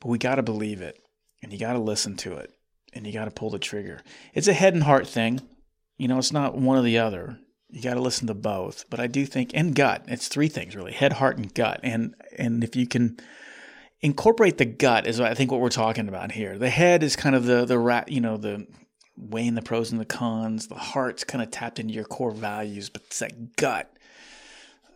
But 0.00 0.08
we 0.08 0.18
got 0.18 0.36
to 0.36 0.42
believe 0.42 0.80
it 0.80 0.98
and 1.42 1.52
you 1.52 1.58
got 1.58 1.74
to 1.74 1.78
listen 1.78 2.16
to 2.16 2.34
it 2.34 2.52
and 2.92 3.06
you 3.06 3.12
got 3.12 3.26
to 3.26 3.30
pull 3.30 3.50
the 3.50 3.58
trigger. 3.58 4.00
It's 4.34 4.48
a 4.48 4.52
head 4.52 4.74
and 4.74 4.82
heart 4.82 5.06
thing. 5.06 5.40
You 5.98 6.08
know, 6.08 6.18
it's 6.18 6.32
not 6.32 6.56
one 6.56 6.78
or 6.78 6.82
the 6.82 6.98
other. 6.98 7.38
You 7.68 7.82
got 7.82 7.94
to 7.94 8.00
listen 8.00 8.26
to 8.26 8.34
both. 8.34 8.84
But 8.90 9.00
I 9.00 9.06
do 9.06 9.26
think, 9.26 9.52
and 9.54 9.74
gut, 9.74 10.04
it's 10.08 10.28
three 10.28 10.48
things 10.48 10.74
really: 10.74 10.92
head, 10.92 11.14
heart, 11.14 11.36
and 11.36 11.52
gut. 11.52 11.80
And 11.82 12.14
and 12.36 12.64
if 12.64 12.74
you 12.74 12.86
can 12.86 13.18
incorporate 14.00 14.58
the 14.58 14.64
gut, 14.64 15.06
is 15.06 15.20
I 15.20 15.34
think 15.34 15.52
what 15.52 15.60
we're 15.60 15.68
talking 15.68 16.08
about 16.08 16.32
here. 16.32 16.58
The 16.58 16.70
head 16.70 17.02
is 17.02 17.16
kind 17.16 17.36
of 17.36 17.44
the 17.44 17.64
the 17.64 17.78
rat, 17.78 18.10
you 18.10 18.20
know, 18.20 18.36
the 18.36 18.66
weighing 19.16 19.54
the 19.54 19.62
pros 19.62 19.92
and 19.92 20.00
the 20.00 20.06
cons. 20.06 20.68
The 20.68 20.74
heart's 20.74 21.24
kind 21.24 21.42
of 21.42 21.50
tapped 21.50 21.78
into 21.78 21.94
your 21.94 22.04
core 22.04 22.32
values, 22.32 22.88
but 22.88 23.02
it's 23.02 23.18
that 23.20 23.56
gut, 23.56 23.92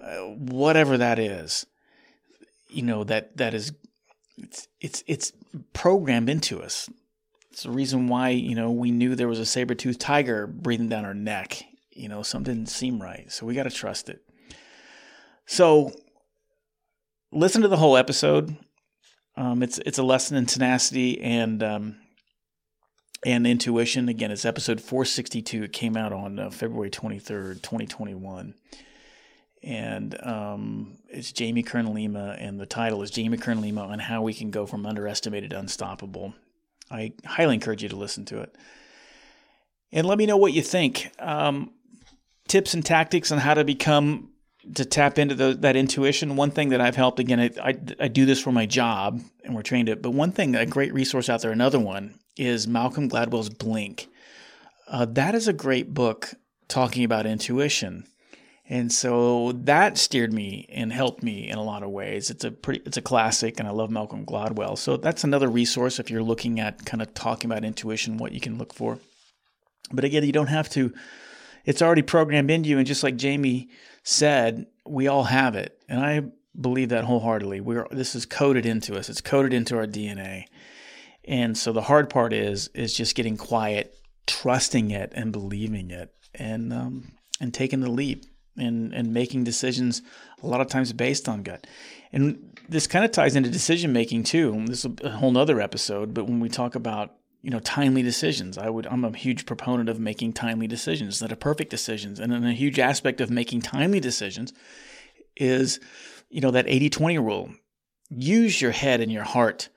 uh, 0.00 0.20
whatever 0.20 0.96
that 0.98 1.18
is, 1.18 1.66
you 2.68 2.82
know, 2.82 3.04
that 3.04 3.36
that 3.36 3.54
is 3.54 3.72
it's 4.38 4.68
it's 4.80 5.04
it's 5.06 5.32
programmed 5.72 6.28
into 6.28 6.62
us. 6.62 6.88
It's 7.54 7.62
the 7.62 7.70
reason 7.70 8.08
why, 8.08 8.30
you 8.30 8.56
know, 8.56 8.72
we 8.72 8.90
knew 8.90 9.14
there 9.14 9.28
was 9.28 9.38
a 9.38 9.46
saber-toothed 9.46 10.00
tiger 10.00 10.48
breathing 10.48 10.88
down 10.88 11.04
our 11.04 11.14
neck. 11.14 11.62
You 11.92 12.08
know, 12.08 12.24
something 12.24 12.52
didn't 12.52 12.68
seem 12.68 13.00
right. 13.00 13.30
So 13.30 13.46
we 13.46 13.54
got 13.54 13.62
to 13.62 13.70
trust 13.70 14.08
it. 14.08 14.22
So 15.46 15.92
listen 17.30 17.62
to 17.62 17.68
the 17.68 17.76
whole 17.76 17.96
episode. 17.96 18.56
Um, 19.36 19.62
it's 19.62 19.78
it's 19.86 19.98
a 19.98 20.02
lesson 20.02 20.36
in 20.36 20.46
tenacity 20.46 21.20
and 21.20 21.62
um, 21.62 21.96
and 23.24 23.46
intuition. 23.46 24.08
Again, 24.08 24.32
it's 24.32 24.44
episode 24.44 24.80
462. 24.80 25.62
It 25.62 25.72
came 25.72 25.96
out 25.96 26.12
on 26.12 26.40
uh, 26.40 26.50
February 26.50 26.90
23rd, 26.90 27.62
2021. 27.62 28.54
And 29.62 30.26
um, 30.26 30.98
it's 31.08 31.30
Jamie 31.30 31.62
Kern 31.62 31.94
Lima, 31.94 32.34
and 32.36 32.58
the 32.58 32.66
title 32.66 33.00
is 33.04 33.12
Jamie 33.12 33.38
Kern 33.38 33.62
Lima 33.62 33.82
on 33.82 34.00
how 34.00 34.22
we 34.22 34.34
can 34.34 34.50
go 34.50 34.66
from 34.66 34.84
underestimated 34.84 35.50
to 35.50 35.60
unstoppable. 35.60 36.34
I 36.90 37.12
highly 37.24 37.54
encourage 37.54 37.82
you 37.82 37.88
to 37.88 37.96
listen 37.96 38.24
to 38.26 38.40
it. 38.40 38.56
And 39.92 40.06
let 40.06 40.18
me 40.18 40.26
know 40.26 40.36
what 40.36 40.52
you 40.52 40.62
think. 40.62 41.10
Um, 41.18 41.72
tips 42.48 42.74
and 42.74 42.84
tactics 42.84 43.30
on 43.32 43.38
how 43.38 43.54
to 43.54 43.64
become 43.64 44.30
to 44.74 44.84
tap 44.84 45.18
into 45.18 45.34
the, 45.34 45.54
that 45.60 45.76
intuition. 45.76 46.36
One 46.36 46.50
thing 46.50 46.70
that 46.70 46.80
I've 46.80 46.96
helped 46.96 47.20
again, 47.20 47.38
I, 47.38 47.50
I, 47.62 47.74
I 48.00 48.08
do 48.08 48.24
this 48.24 48.40
for 48.40 48.50
my 48.50 48.66
job, 48.66 49.20
and 49.44 49.54
we're 49.54 49.62
trained 49.62 49.88
it. 49.88 50.02
But 50.02 50.12
one 50.12 50.32
thing, 50.32 50.54
a 50.54 50.64
great 50.64 50.94
resource 50.94 51.28
out 51.28 51.42
there, 51.42 51.50
another 51.50 51.78
one 51.78 52.18
is 52.36 52.66
Malcolm 52.66 53.08
Gladwell's 53.08 53.50
Blink. 53.50 54.08
Uh, 54.88 55.04
that 55.04 55.34
is 55.34 55.48
a 55.48 55.52
great 55.52 55.92
book 55.92 56.34
talking 56.68 57.04
about 57.04 57.26
intuition. 57.26 58.06
And 58.68 58.90
so 58.90 59.52
that 59.52 59.98
steered 59.98 60.32
me 60.32 60.66
and 60.70 60.90
helped 60.90 61.22
me 61.22 61.50
in 61.50 61.58
a 61.58 61.62
lot 61.62 61.82
of 61.82 61.90
ways. 61.90 62.30
It's 62.30 62.44
a 62.44 62.50
pretty, 62.50 62.80
it's 62.86 62.96
a 62.96 63.02
classic, 63.02 63.58
and 63.58 63.68
I 63.68 63.72
love 63.72 63.90
Malcolm 63.90 64.24
Gladwell. 64.24 64.78
So 64.78 64.96
that's 64.96 65.22
another 65.22 65.48
resource 65.48 65.98
if 65.98 66.10
you're 66.10 66.22
looking 66.22 66.60
at 66.60 66.86
kind 66.86 67.02
of 67.02 67.12
talking 67.12 67.50
about 67.50 67.64
intuition, 67.64 68.16
what 68.16 68.32
you 68.32 68.40
can 68.40 68.56
look 68.56 68.72
for. 68.72 68.98
But 69.92 70.04
again, 70.04 70.24
you 70.24 70.32
don't 70.32 70.46
have 70.46 70.70
to. 70.70 70.94
It's 71.66 71.82
already 71.82 72.02
programmed 72.02 72.50
into 72.50 72.70
you, 72.70 72.78
and 72.78 72.86
just 72.86 73.02
like 73.02 73.16
Jamie 73.16 73.68
said, 74.02 74.66
we 74.86 75.08
all 75.08 75.24
have 75.24 75.56
it, 75.56 75.78
and 75.88 76.00
I 76.00 76.22
believe 76.58 76.88
that 76.90 77.04
wholeheartedly. 77.04 77.60
We're 77.60 77.86
this 77.90 78.14
is 78.14 78.24
coded 78.24 78.64
into 78.64 78.96
us. 78.96 79.10
It's 79.10 79.20
coded 79.20 79.52
into 79.52 79.76
our 79.76 79.86
DNA, 79.86 80.44
and 81.24 81.56
so 81.56 81.72
the 81.72 81.82
hard 81.82 82.08
part 82.08 82.32
is 82.32 82.68
is 82.68 82.94
just 82.94 83.14
getting 83.14 83.36
quiet, 83.36 83.94
trusting 84.26 84.90
it, 84.90 85.12
and 85.14 85.32
believing 85.32 85.90
it, 85.90 86.14
and 86.34 86.72
um, 86.72 87.12
and 87.40 87.52
taking 87.52 87.80
the 87.80 87.90
leap 87.90 88.24
and 88.56 88.94
and 88.94 89.12
making 89.12 89.44
decisions 89.44 90.02
a 90.42 90.46
lot 90.46 90.60
of 90.60 90.68
times 90.68 90.92
based 90.92 91.28
on 91.28 91.42
gut. 91.42 91.66
And 92.12 92.58
this 92.68 92.86
kind 92.86 93.04
of 93.04 93.10
ties 93.10 93.36
into 93.36 93.50
decision 93.50 93.92
making 93.92 94.24
too. 94.24 94.64
This 94.66 94.84
is 94.84 94.92
a 95.02 95.10
whole 95.10 95.32
nother 95.32 95.60
episode, 95.60 96.14
but 96.14 96.26
when 96.26 96.40
we 96.40 96.48
talk 96.48 96.74
about 96.74 97.14
you 97.42 97.50
know 97.50 97.60
timely 97.60 98.02
decisions, 98.02 98.56
I 98.56 98.70
would 98.70 98.86
I'm 98.86 99.04
a 99.04 99.16
huge 99.16 99.46
proponent 99.46 99.88
of 99.88 99.98
making 99.98 100.32
timely 100.32 100.66
decisions 100.66 101.18
that 101.20 101.32
are 101.32 101.36
perfect 101.36 101.70
decisions. 101.70 102.20
And 102.20 102.32
then 102.32 102.44
a 102.44 102.52
huge 102.52 102.78
aspect 102.78 103.20
of 103.20 103.30
making 103.30 103.62
timely 103.62 104.00
decisions 104.00 104.52
is 105.36 105.80
you 106.30 106.40
know 106.40 106.50
that 106.50 106.66
80-20 106.66 107.18
rule. 107.18 107.50
Use 108.10 108.60
your 108.60 108.70
head 108.70 109.00
and 109.00 109.10
your 109.10 109.24
heart 109.24 109.70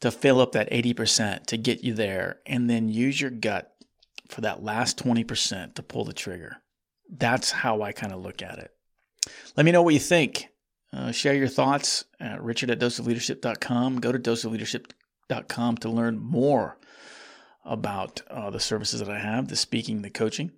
to 0.00 0.10
fill 0.10 0.40
up 0.40 0.52
that 0.52 0.70
80% 0.70 1.46
to 1.46 1.56
get 1.56 1.82
you 1.82 1.92
there 1.92 2.38
and 2.46 2.70
then 2.70 2.88
use 2.88 3.20
your 3.20 3.30
gut 3.30 3.74
for 4.28 4.40
that 4.42 4.62
last 4.62 4.98
20% 4.98 5.74
to 5.74 5.82
pull 5.82 6.04
the 6.04 6.12
trigger 6.12 6.62
that's 7.10 7.50
how 7.50 7.82
I 7.82 7.92
kind 7.92 8.12
of 8.12 8.20
look 8.20 8.42
at 8.42 8.58
it. 8.58 8.70
Let 9.56 9.66
me 9.66 9.72
know 9.72 9.82
what 9.82 9.94
you 9.94 10.00
think. 10.00 10.48
Uh, 10.92 11.10
share 11.10 11.34
your 11.34 11.48
thoughts 11.48 12.04
at 12.20 12.42
richard 12.42 12.70
at 12.70 12.78
doseofleadership.com. 12.78 14.00
Go 14.00 14.12
to 14.12 14.18
doseofleadership.com 14.18 15.76
to 15.78 15.88
learn 15.88 16.18
more 16.18 16.78
about 17.64 18.22
uh, 18.30 18.50
the 18.50 18.60
services 18.60 19.00
that 19.00 19.08
I 19.08 19.18
have, 19.18 19.48
the 19.48 19.56
speaking, 19.56 20.02
the 20.02 20.10
coaching. 20.10 20.52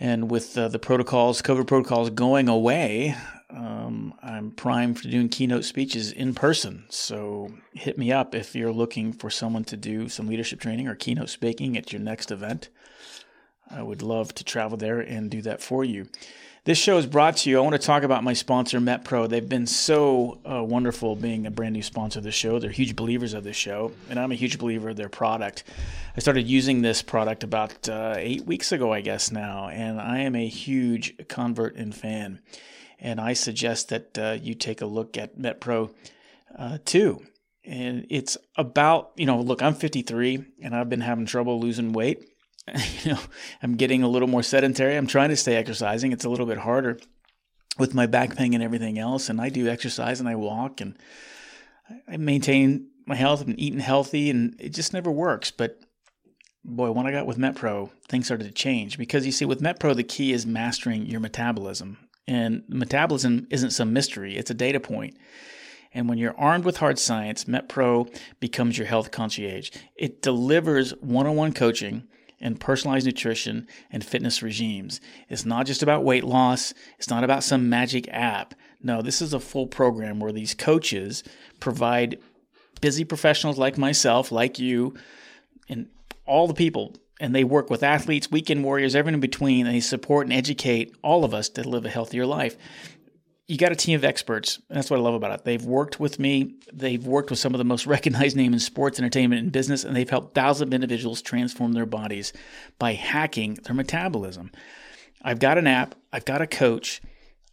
And 0.00 0.30
with 0.30 0.56
uh, 0.56 0.68
the 0.68 0.78
protocols, 0.78 1.42
COVID 1.42 1.66
protocols 1.66 2.10
going 2.10 2.48
away, 2.48 3.16
um, 3.50 4.14
I'm 4.22 4.52
primed 4.52 5.00
for 5.00 5.08
doing 5.08 5.28
keynote 5.28 5.64
speeches 5.64 6.12
in 6.12 6.34
person. 6.34 6.84
So 6.88 7.52
hit 7.72 7.98
me 7.98 8.12
up 8.12 8.34
if 8.34 8.54
you're 8.54 8.72
looking 8.72 9.12
for 9.12 9.28
someone 9.28 9.64
to 9.64 9.76
do 9.76 10.08
some 10.08 10.28
leadership 10.28 10.60
training 10.60 10.86
or 10.86 10.94
keynote 10.94 11.30
speaking 11.30 11.76
at 11.76 11.92
your 11.92 12.00
next 12.00 12.30
event. 12.30 12.68
I 13.70 13.82
would 13.82 14.02
love 14.02 14.34
to 14.36 14.44
travel 14.44 14.76
there 14.76 15.00
and 15.00 15.30
do 15.30 15.42
that 15.42 15.62
for 15.62 15.84
you. 15.84 16.08
This 16.64 16.76
show 16.76 16.98
is 16.98 17.06
brought 17.06 17.38
to 17.38 17.50
you. 17.50 17.56
I 17.56 17.60
want 17.62 17.80
to 17.80 17.86
talk 17.86 18.02
about 18.02 18.22
my 18.22 18.34
sponsor, 18.34 18.78
MetPro. 18.78 19.26
They've 19.26 19.48
been 19.48 19.66
so 19.66 20.38
uh, 20.44 20.62
wonderful 20.62 21.16
being 21.16 21.46
a 21.46 21.50
brand 21.50 21.72
new 21.72 21.82
sponsor 21.82 22.18
of 22.18 22.24
the 22.24 22.30
show. 22.30 22.58
They're 22.58 22.70
huge 22.70 22.94
believers 22.94 23.32
of 23.32 23.42
this 23.42 23.56
show, 23.56 23.92
and 24.10 24.18
I'm 24.18 24.32
a 24.32 24.34
huge 24.34 24.58
believer 24.58 24.90
of 24.90 24.96
their 24.96 25.08
product. 25.08 25.64
I 26.14 26.20
started 26.20 26.46
using 26.46 26.82
this 26.82 27.00
product 27.00 27.42
about 27.42 27.88
uh, 27.88 28.16
eight 28.18 28.44
weeks 28.44 28.70
ago, 28.70 28.92
I 28.92 29.00
guess 29.00 29.32
now, 29.32 29.68
and 29.68 29.98
I 29.98 30.18
am 30.18 30.36
a 30.36 30.46
huge 30.46 31.26
convert 31.28 31.76
and 31.76 31.94
fan. 31.94 32.40
And 33.00 33.18
I 33.18 33.32
suggest 33.32 33.88
that 33.88 34.18
uh, 34.18 34.36
you 34.42 34.54
take 34.54 34.82
a 34.82 34.86
look 34.86 35.16
at 35.16 35.38
MetPro 35.38 35.94
uh, 36.58 36.78
too. 36.84 37.22
And 37.64 38.06
it's 38.10 38.36
about, 38.56 39.12
you 39.16 39.24
know, 39.24 39.40
look, 39.40 39.62
I'm 39.62 39.74
53 39.74 40.44
and 40.62 40.74
I've 40.74 40.88
been 40.88 41.00
having 41.00 41.24
trouble 41.24 41.60
losing 41.60 41.92
weight 41.92 42.28
you 43.02 43.12
know, 43.12 43.20
I'm 43.62 43.76
getting 43.76 44.02
a 44.02 44.08
little 44.08 44.28
more 44.28 44.42
sedentary. 44.42 44.96
I'm 44.96 45.06
trying 45.06 45.30
to 45.30 45.36
stay 45.36 45.56
exercising. 45.56 46.12
It's 46.12 46.24
a 46.24 46.30
little 46.30 46.46
bit 46.46 46.58
harder 46.58 46.98
with 47.78 47.94
my 47.94 48.06
back 48.06 48.36
pain 48.36 48.54
and 48.54 48.62
everything 48.62 48.98
else. 48.98 49.28
And 49.28 49.40
I 49.40 49.48
do 49.48 49.68
exercise 49.68 50.20
and 50.20 50.28
I 50.28 50.34
walk 50.34 50.80
and 50.80 50.96
I 52.06 52.16
maintain 52.16 52.88
my 53.06 53.14
health 53.14 53.46
and 53.46 53.58
eating 53.58 53.80
healthy, 53.80 54.28
and 54.28 54.54
it 54.60 54.70
just 54.70 54.92
never 54.92 55.10
works. 55.10 55.50
But 55.50 55.80
boy, 56.64 56.90
when 56.90 57.06
I 57.06 57.10
got 57.10 57.26
with 57.26 57.38
MetPro, 57.38 57.90
things 58.08 58.26
started 58.26 58.44
to 58.44 58.52
change 58.52 58.98
because 58.98 59.24
you 59.24 59.32
see, 59.32 59.46
with 59.46 59.62
MetPro, 59.62 59.96
the 59.96 60.04
key 60.04 60.32
is 60.32 60.46
mastering 60.46 61.06
your 61.06 61.20
metabolism. 61.20 61.96
And 62.26 62.64
metabolism 62.68 63.46
isn't 63.50 63.70
some 63.70 63.94
mystery, 63.94 64.36
it's 64.36 64.50
a 64.50 64.54
data 64.54 64.78
point. 64.78 65.16
And 65.94 66.06
when 66.06 66.18
you're 66.18 66.38
armed 66.38 66.66
with 66.66 66.76
hard 66.76 66.98
science, 66.98 67.44
MetPro 67.44 68.14
becomes 68.40 68.76
your 68.76 68.86
health 68.86 69.10
concierge. 69.10 69.70
It 69.96 70.20
delivers 70.20 70.90
one 71.00 71.26
on 71.26 71.34
one 71.34 71.54
coaching 71.54 72.06
and 72.40 72.60
personalized 72.60 73.06
nutrition 73.06 73.66
and 73.90 74.04
fitness 74.04 74.42
regimes. 74.42 75.00
It's 75.28 75.44
not 75.44 75.66
just 75.66 75.82
about 75.82 76.04
weight 76.04 76.24
loss, 76.24 76.74
it's 76.98 77.10
not 77.10 77.24
about 77.24 77.44
some 77.44 77.68
magic 77.68 78.08
app. 78.08 78.54
No, 78.82 79.02
this 79.02 79.20
is 79.20 79.34
a 79.34 79.40
full 79.40 79.66
program 79.66 80.20
where 80.20 80.32
these 80.32 80.54
coaches 80.54 81.24
provide 81.60 82.18
busy 82.80 83.04
professionals 83.04 83.58
like 83.58 83.76
myself, 83.76 84.30
like 84.30 84.58
you, 84.58 84.94
and 85.68 85.88
all 86.26 86.46
the 86.46 86.54
people. 86.54 86.94
And 87.20 87.34
they 87.34 87.42
work 87.42 87.68
with 87.68 87.82
athletes, 87.82 88.30
weekend 88.30 88.62
warriors, 88.62 88.94
everyone 88.94 89.14
in 89.14 89.20
between, 89.20 89.66
and 89.66 89.74
they 89.74 89.80
support 89.80 90.26
and 90.26 90.32
educate 90.32 90.94
all 91.02 91.24
of 91.24 91.34
us 91.34 91.48
to 91.50 91.68
live 91.68 91.84
a 91.84 91.90
healthier 91.90 92.24
life 92.24 92.56
you 93.48 93.56
got 93.56 93.72
a 93.72 93.76
team 93.76 93.96
of 93.96 94.04
experts. 94.04 94.60
And 94.68 94.76
that's 94.76 94.90
what 94.90 95.00
I 95.00 95.02
love 95.02 95.14
about 95.14 95.32
it. 95.32 95.44
They've 95.44 95.64
worked 95.64 95.98
with 95.98 96.18
me. 96.18 96.56
They've 96.72 97.04
worked 97.04 97.30
with 97.30 97.38
some 97.38 97.54
of 97.54 97.58
the 97.58 97.64
most 97.64 97.86
recognized 97.96 98.36
names 98.36 98.52
in 98.52 98.60
sports, 98.60 98.98
entertainment, 98.98 99.42
and 99.42 99.50
business, 99.50 99.84
and 99.84 99.96
they've 99.96 100.08
helped 100.08 100.34
thousands 100.34 100.68
of 100.68 100.74
individuals 100.74 101.22
transform 101.22 101.72
their 101.72 101.86
bodies 101.86 102.32
by 102.78 102.92
hacking 102.92 103.54
their 103.64 103.74
metabolism. 103.74 104.52
I've 105.22 105.40
got 105.40 105.58
an 105.58 105.66
app. 105.66 105.94
I've 106.12 106.26
got 106.26 106.42
a 106.42 106.46
coach. 106.46 107.00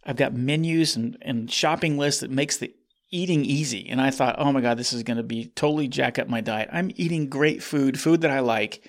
I've 0.04 0.16
got 0.16 0.34
menus 0.34 0.94
and, 0.94 1.16
and 1.22 1.50
shopping 1.50 1.98
lists 1.98 2.20
that 2.20 2.30
makes 2.30 2.58
the 2.58 2.72
eating 3.10 3.44
easy. 3.44 3.88
And 3.88 4.00
I 4.00 4.10
thought, 4.10 4.36
oh 4.38 4.52
my 4.52 4.60
God, 4.60 4.76
this 4.76 4.92
is 4.92 5.02
going 5.02 5.16
to 5.16 5.22
be 5.22 5.46
totally 5.46 5.88
jack 5.88 6.18
up 6.18 6.28
my 6.28 6.42
diet. 6.42 6.68
I'm 6.72 6.92
eating 6.96 7.28
great 7.28 7.62
food, 7.62 7.98
food 7.98 8.20
that 8.20 8.30
I 8.30 8.40
like. 8.40 8.86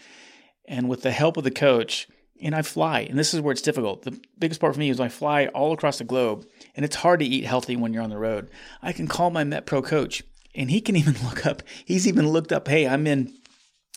And 0.66 0.90
with 0.90 1.04
the 1.04 1.12
help 1.12 1.38
of 1.38 1.46
the 1.46 1.52
coach, 1.52 2.08
and 2.42 2.56
I 2.56 2.62
fly. 2.62 3.02
And 3.02 3.18
this 3.18 3.34
is 3.34 3.42
where 3.42 3.52
it's 3.52 3.62
difficult. 3.62 4.04
The 4.04 4.20
biggest 4.38 4.60
part 4.60 4.74
for 4.74 4.80
me 4.80 4.90
is 4.90 5.00
I 5.00 5.10
fly 5.10 5.48
all 5.48 5.74
across 5.74 5.98
the 5.98 6.04
globe, 6.04 6.46
and 6.78 6.86
it's 6.86 6.98
hard 6.98 7.20
to 7.20 7.26
eat 7.26 7.44
healthy 7.44 7.76
when 7.76 7.92
you're 7.92 8.04
on 8.04 8.12
the 8.12 8.18
road. 8.18 8.50
I 8.82 8.94
can 8.94 9.08
call 9.08 9.32
my 9.32 9.44
MetPro 9.44 9.84
coach, 9.84 10.24
and 10.56 10.72
he 10.72 10.80
can 10.80 10.96
even 10.96 11.18
look 11.26 11.46
up. 11.46 11.64
He's 11.84 12.08
even 12.08 12.30
looked 12.30 12.54
up, 12.54 12.68
hey, 12.68 12.88
I'm 12.88 13.08
in 13.08 13.34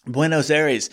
Buenos 0.07 0.51
Aires, 0.51 0.91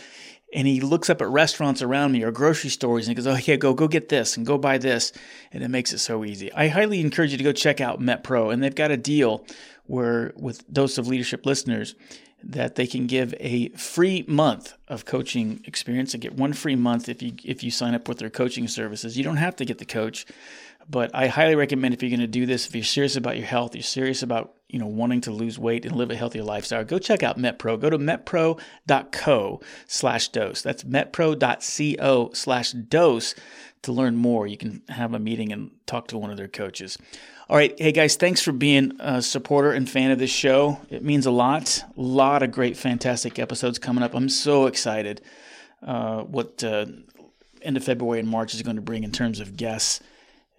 and 0.53 0.67
he 0.67 0.81
looks 0.81 1.09
up 1.09 1.21
at 1.21 1.29
restaurants 1.29 1.81
around 1.81 2.11
me 2.11 2.23
or 2.23 2.31
grocery 2.31 2.69
stores, 2.69 3.07
and 3.07 3.17
he 3.17 3.23
goes, 3.23 3.27
oh, 3.27 3.39
yeah, 3.43 3.55
go 3.55 3.73
go 3.73 3.87
get 3.87 4.09
this 4.09 4.37
and 4.37 4.45
go 4.45 4.57
buy 4.57 4.77
this, 4.77 5.13
and 5.51 5.63
it 5.63 5.69
makes 5.69 5.93
it 5.93 5.99
so 5.99 6.23
easy. 6.25 6.51
I 6.53 6.67
highly 6.67 6.99
encourage 6.99 7.31
you 7.31 7.37
to 7.37 7.43
go 7.43 7.53
check 7.53 7.81
out 7.81 8.01
MetPro, 8.01 8.53
and 8.53 8.61
they've 8.61 8.75
got 8.75 8.91
a 8.91 8.97
deal 8.97 9.45
where 9.85 10.33
with 10.35 10.71
Dose 10.71 10.97
of 10.97 11.07
Leadership 11.07 11.45
listeners 11.45 11.95
that 12.43 12.75
they 12.75 12.85
can 12.85 13.07
give 13.07 13.33
a 13.39 13.69
free 13.69 14.23
month 14.27 14.73
of 14.87 15.05
coaching 15.05 15.61
experience 15.65 16.13
and 16.13 16.21
get 16.21 16.35
one 16.35 16.53
free 16.53 16.75
month 16.75 17.09
if 17.09 17.21
you 17.21 17.33
if 17.43 17.63
you 17.63 17.71
sign 17.71 17.95
up 17.95 18.07
with 18.07 18.19
their 18.19 18.29
coaching 18.29 18.67
services. 18.67 19.17
You 19.17 19.23
don't 19.23 19.37
have 19.37 19.55
to 19.57 19.65
get 19.65 19.79
the 19.79 19.85
coach, 19.85 20.25
but 20.89 21.11
I 21.13 21.27
highly 21.27 21.55
recommend 21.55 21.93
if 21.93 22.01
you're 22.01 22.09
going 22.09 22.19
to 22.21 22.27
do 22.27 22.45
this, 22.45 22.67
if 22.67 22.75
you're 22.75 22.83
serious 22.83 23.15
about 23.15 23.37
your 23.37 23.45
health, 23.45 23.75
you're 23.75 23.83
serious 23.83 24.23
about 24.23 24.53
you 24.69 24.79
know 24.79 24.87
wanting 24.87 25.21
to 25.21 25.31
lose 25.31 25.57
weight 25.59 25.85
and 25.85 25.95
live 25.95 26.11
a 26.11 26.15
healthier 26.15 26.43
lifestyle, 26.43 26.83
go 26.83 26.99
check 26.99 27.23
out 27.23 27.37
MetPro. 27.37 27.79
Go 27.79 27.89
to 27.89 27.97
metpro.co 27.97 29.61
slash 29.87 30.29
dose. 30.29 30.61
That's 30.61 30.83
metpro.co 30.83 32.31
slash 32.33 32.71
dose 32.71 33.35
to 33.83 33.91
learn 33.91 34.15
more. 34.15 34.47
You 34.47 34.57
can 34.57 34.81
have 34.89 35.13
a 35.13 35.19
meeting 35.19 35.51
and 35.51 35.71
talk 35.85 36.07
to 36.09 36.17
one 36.17 36.31
of 36.31 36.37
their 36.37 36.47
coaches. 36.47 36.97
All 37.49 37.55
right. 37.55 37.73
Hey, 37.79 37.93
guys, 37.93 38.17
thanks 38.17 38.41
for 38.41 38.51
being 38.51 38.93
a 38.99 39.21
supporter 39.21 39.71
and 39.71 39.89
fan 39.89 40.11
of 40.11 40.19
this 40.19 40.31
show. 40.31 40.81
It 40.89 41.03
means 41.03 41.25
a 41.25 41.31
lot. 41.31 41.83
A 41.95 42.01
lot 42.01 42.43
of 42.43 42.51
great, 42.51 42.75
fantastic 42.75 43.39
episodes 43.39 43.79
coming 43.79 44.03
up. 44.03 44.13
I'm 44.13 44.27
so 44.27 44.65
excited 44.65 45.21
uh, 45.81 46.23
what 46.23 46.61
uh, 46.63 46.87
end 47.61 47.77
of 47.77 47.83
February 47.83 48.19
and 48.19 48.27
March 48.27 48.53
is 48.53 48.61
going 48.61 48.75
to 48.75 48.81
bring 48.81 49.03
in 49.03 49.11
terms 49.11 49.39
of 49.39 49.55
guests. 49.55 50.01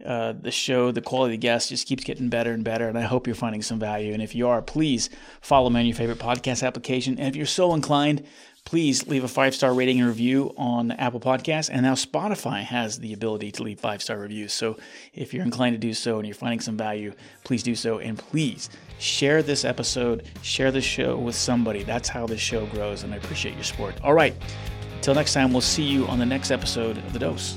Uh, 0.05 0.33
the 0.33 0.51
show, 0.51 0.93
the 0.93 1.01
quality 1.01 1.35
of 1.35 1.41
the 1.41 1.45
guests 1.45 1.71
just 1.71 1.87
keeps 1.87 2.05
getting 2.05 2.29
better 2.29 2.53
and 2.53 2.63
better, 2.63 2.89
and 2.89 2.97
I 2.97 3.03
hope 3.03 3.27
you're 3.27 3.35
finding 3.35 3.63
some 3.63 3.81
value. 3.81 4.13
And 4.13 4.23
if 4.23 4.35
you 4.35 4.49
are, 4.49 4.63
please 4.63 5.11
follow 5.41 5.69
me 5.71 5.81
on 5.81 5.87
your 5.87 5.97
favorite 5.97 6.21
podcast 6.21 6.65
application. 6.65 7.19
And 7.19 7.27
if 7.29 7.35
you're 7.35 7.47
so 7.47 7.75
inclined, 7.75 8.25
please 8.65 9.07
leave 9.07 9.25
a 9.25 9.29
five 9.29 9.55
star 9.55 9.73
rating 9.73 9.99
and 9.99 10.07
review 10.07 10.53
on 10.59 10.91
Apple 10.93 11.21
Podcasts. 11.21 11.71
And 11.73 11.83
now 11.83 11.95
Spotify 11.95 12.63
has 12.63 12.99
the 12.99 13.15
ability 13.15 13.51
to 13.53 13.63
leave 13.63 13.81
five 13.81 14.03
star 14.03 14.19
reviews. 14.19 14.53
So 14.53 14.77
if 15.15 15.33
you're 15.33 15.45
inclined 15.45 15.75
to 15.75 15.79
do 15.79 15.95
so 15.95 16.19
and 16.19 16.27
you're 16.27 16.35
finding 16.35 16.61
some 16.61 16.77
value, 16.77 17.13
please 17.45 17.63
do 17.63 17.75
so. 17.75 17.99
And 17.99 18.19
please 18.19 18.69
share 18.99 19.43
this 19.43 19.65
episode, 19.65 20.25
share 20.43 20.71
the 20.71 20.83
show 20.83 21.17
with 21.17 21.35
somebody. 21.35 21.83
That's 21.83 22.11
how 22.11 22.27
this 22.27 22.41
show 22.41 22.67
grows. 22.67 23.05
And 23.05 23.15
I 23.15 23.17
appreciate 23.17 23.55
your 23.55 23.65
support. 23.65 23.95
All 24.05 24.15
right. 24.15 24.35
Until 24.97 25.15
next 25.15 25.33
time, 25.33 25.53
we'll 25.53 25.63
see 25.63 25.85
you 25.85 26.07
on 26.07 26.19
the 26.19 26.27
next 26.27 26.51
episode 26.51 26.99
of 26.99 27.13
The 27.13 27.21
Dose. 27.21 27.57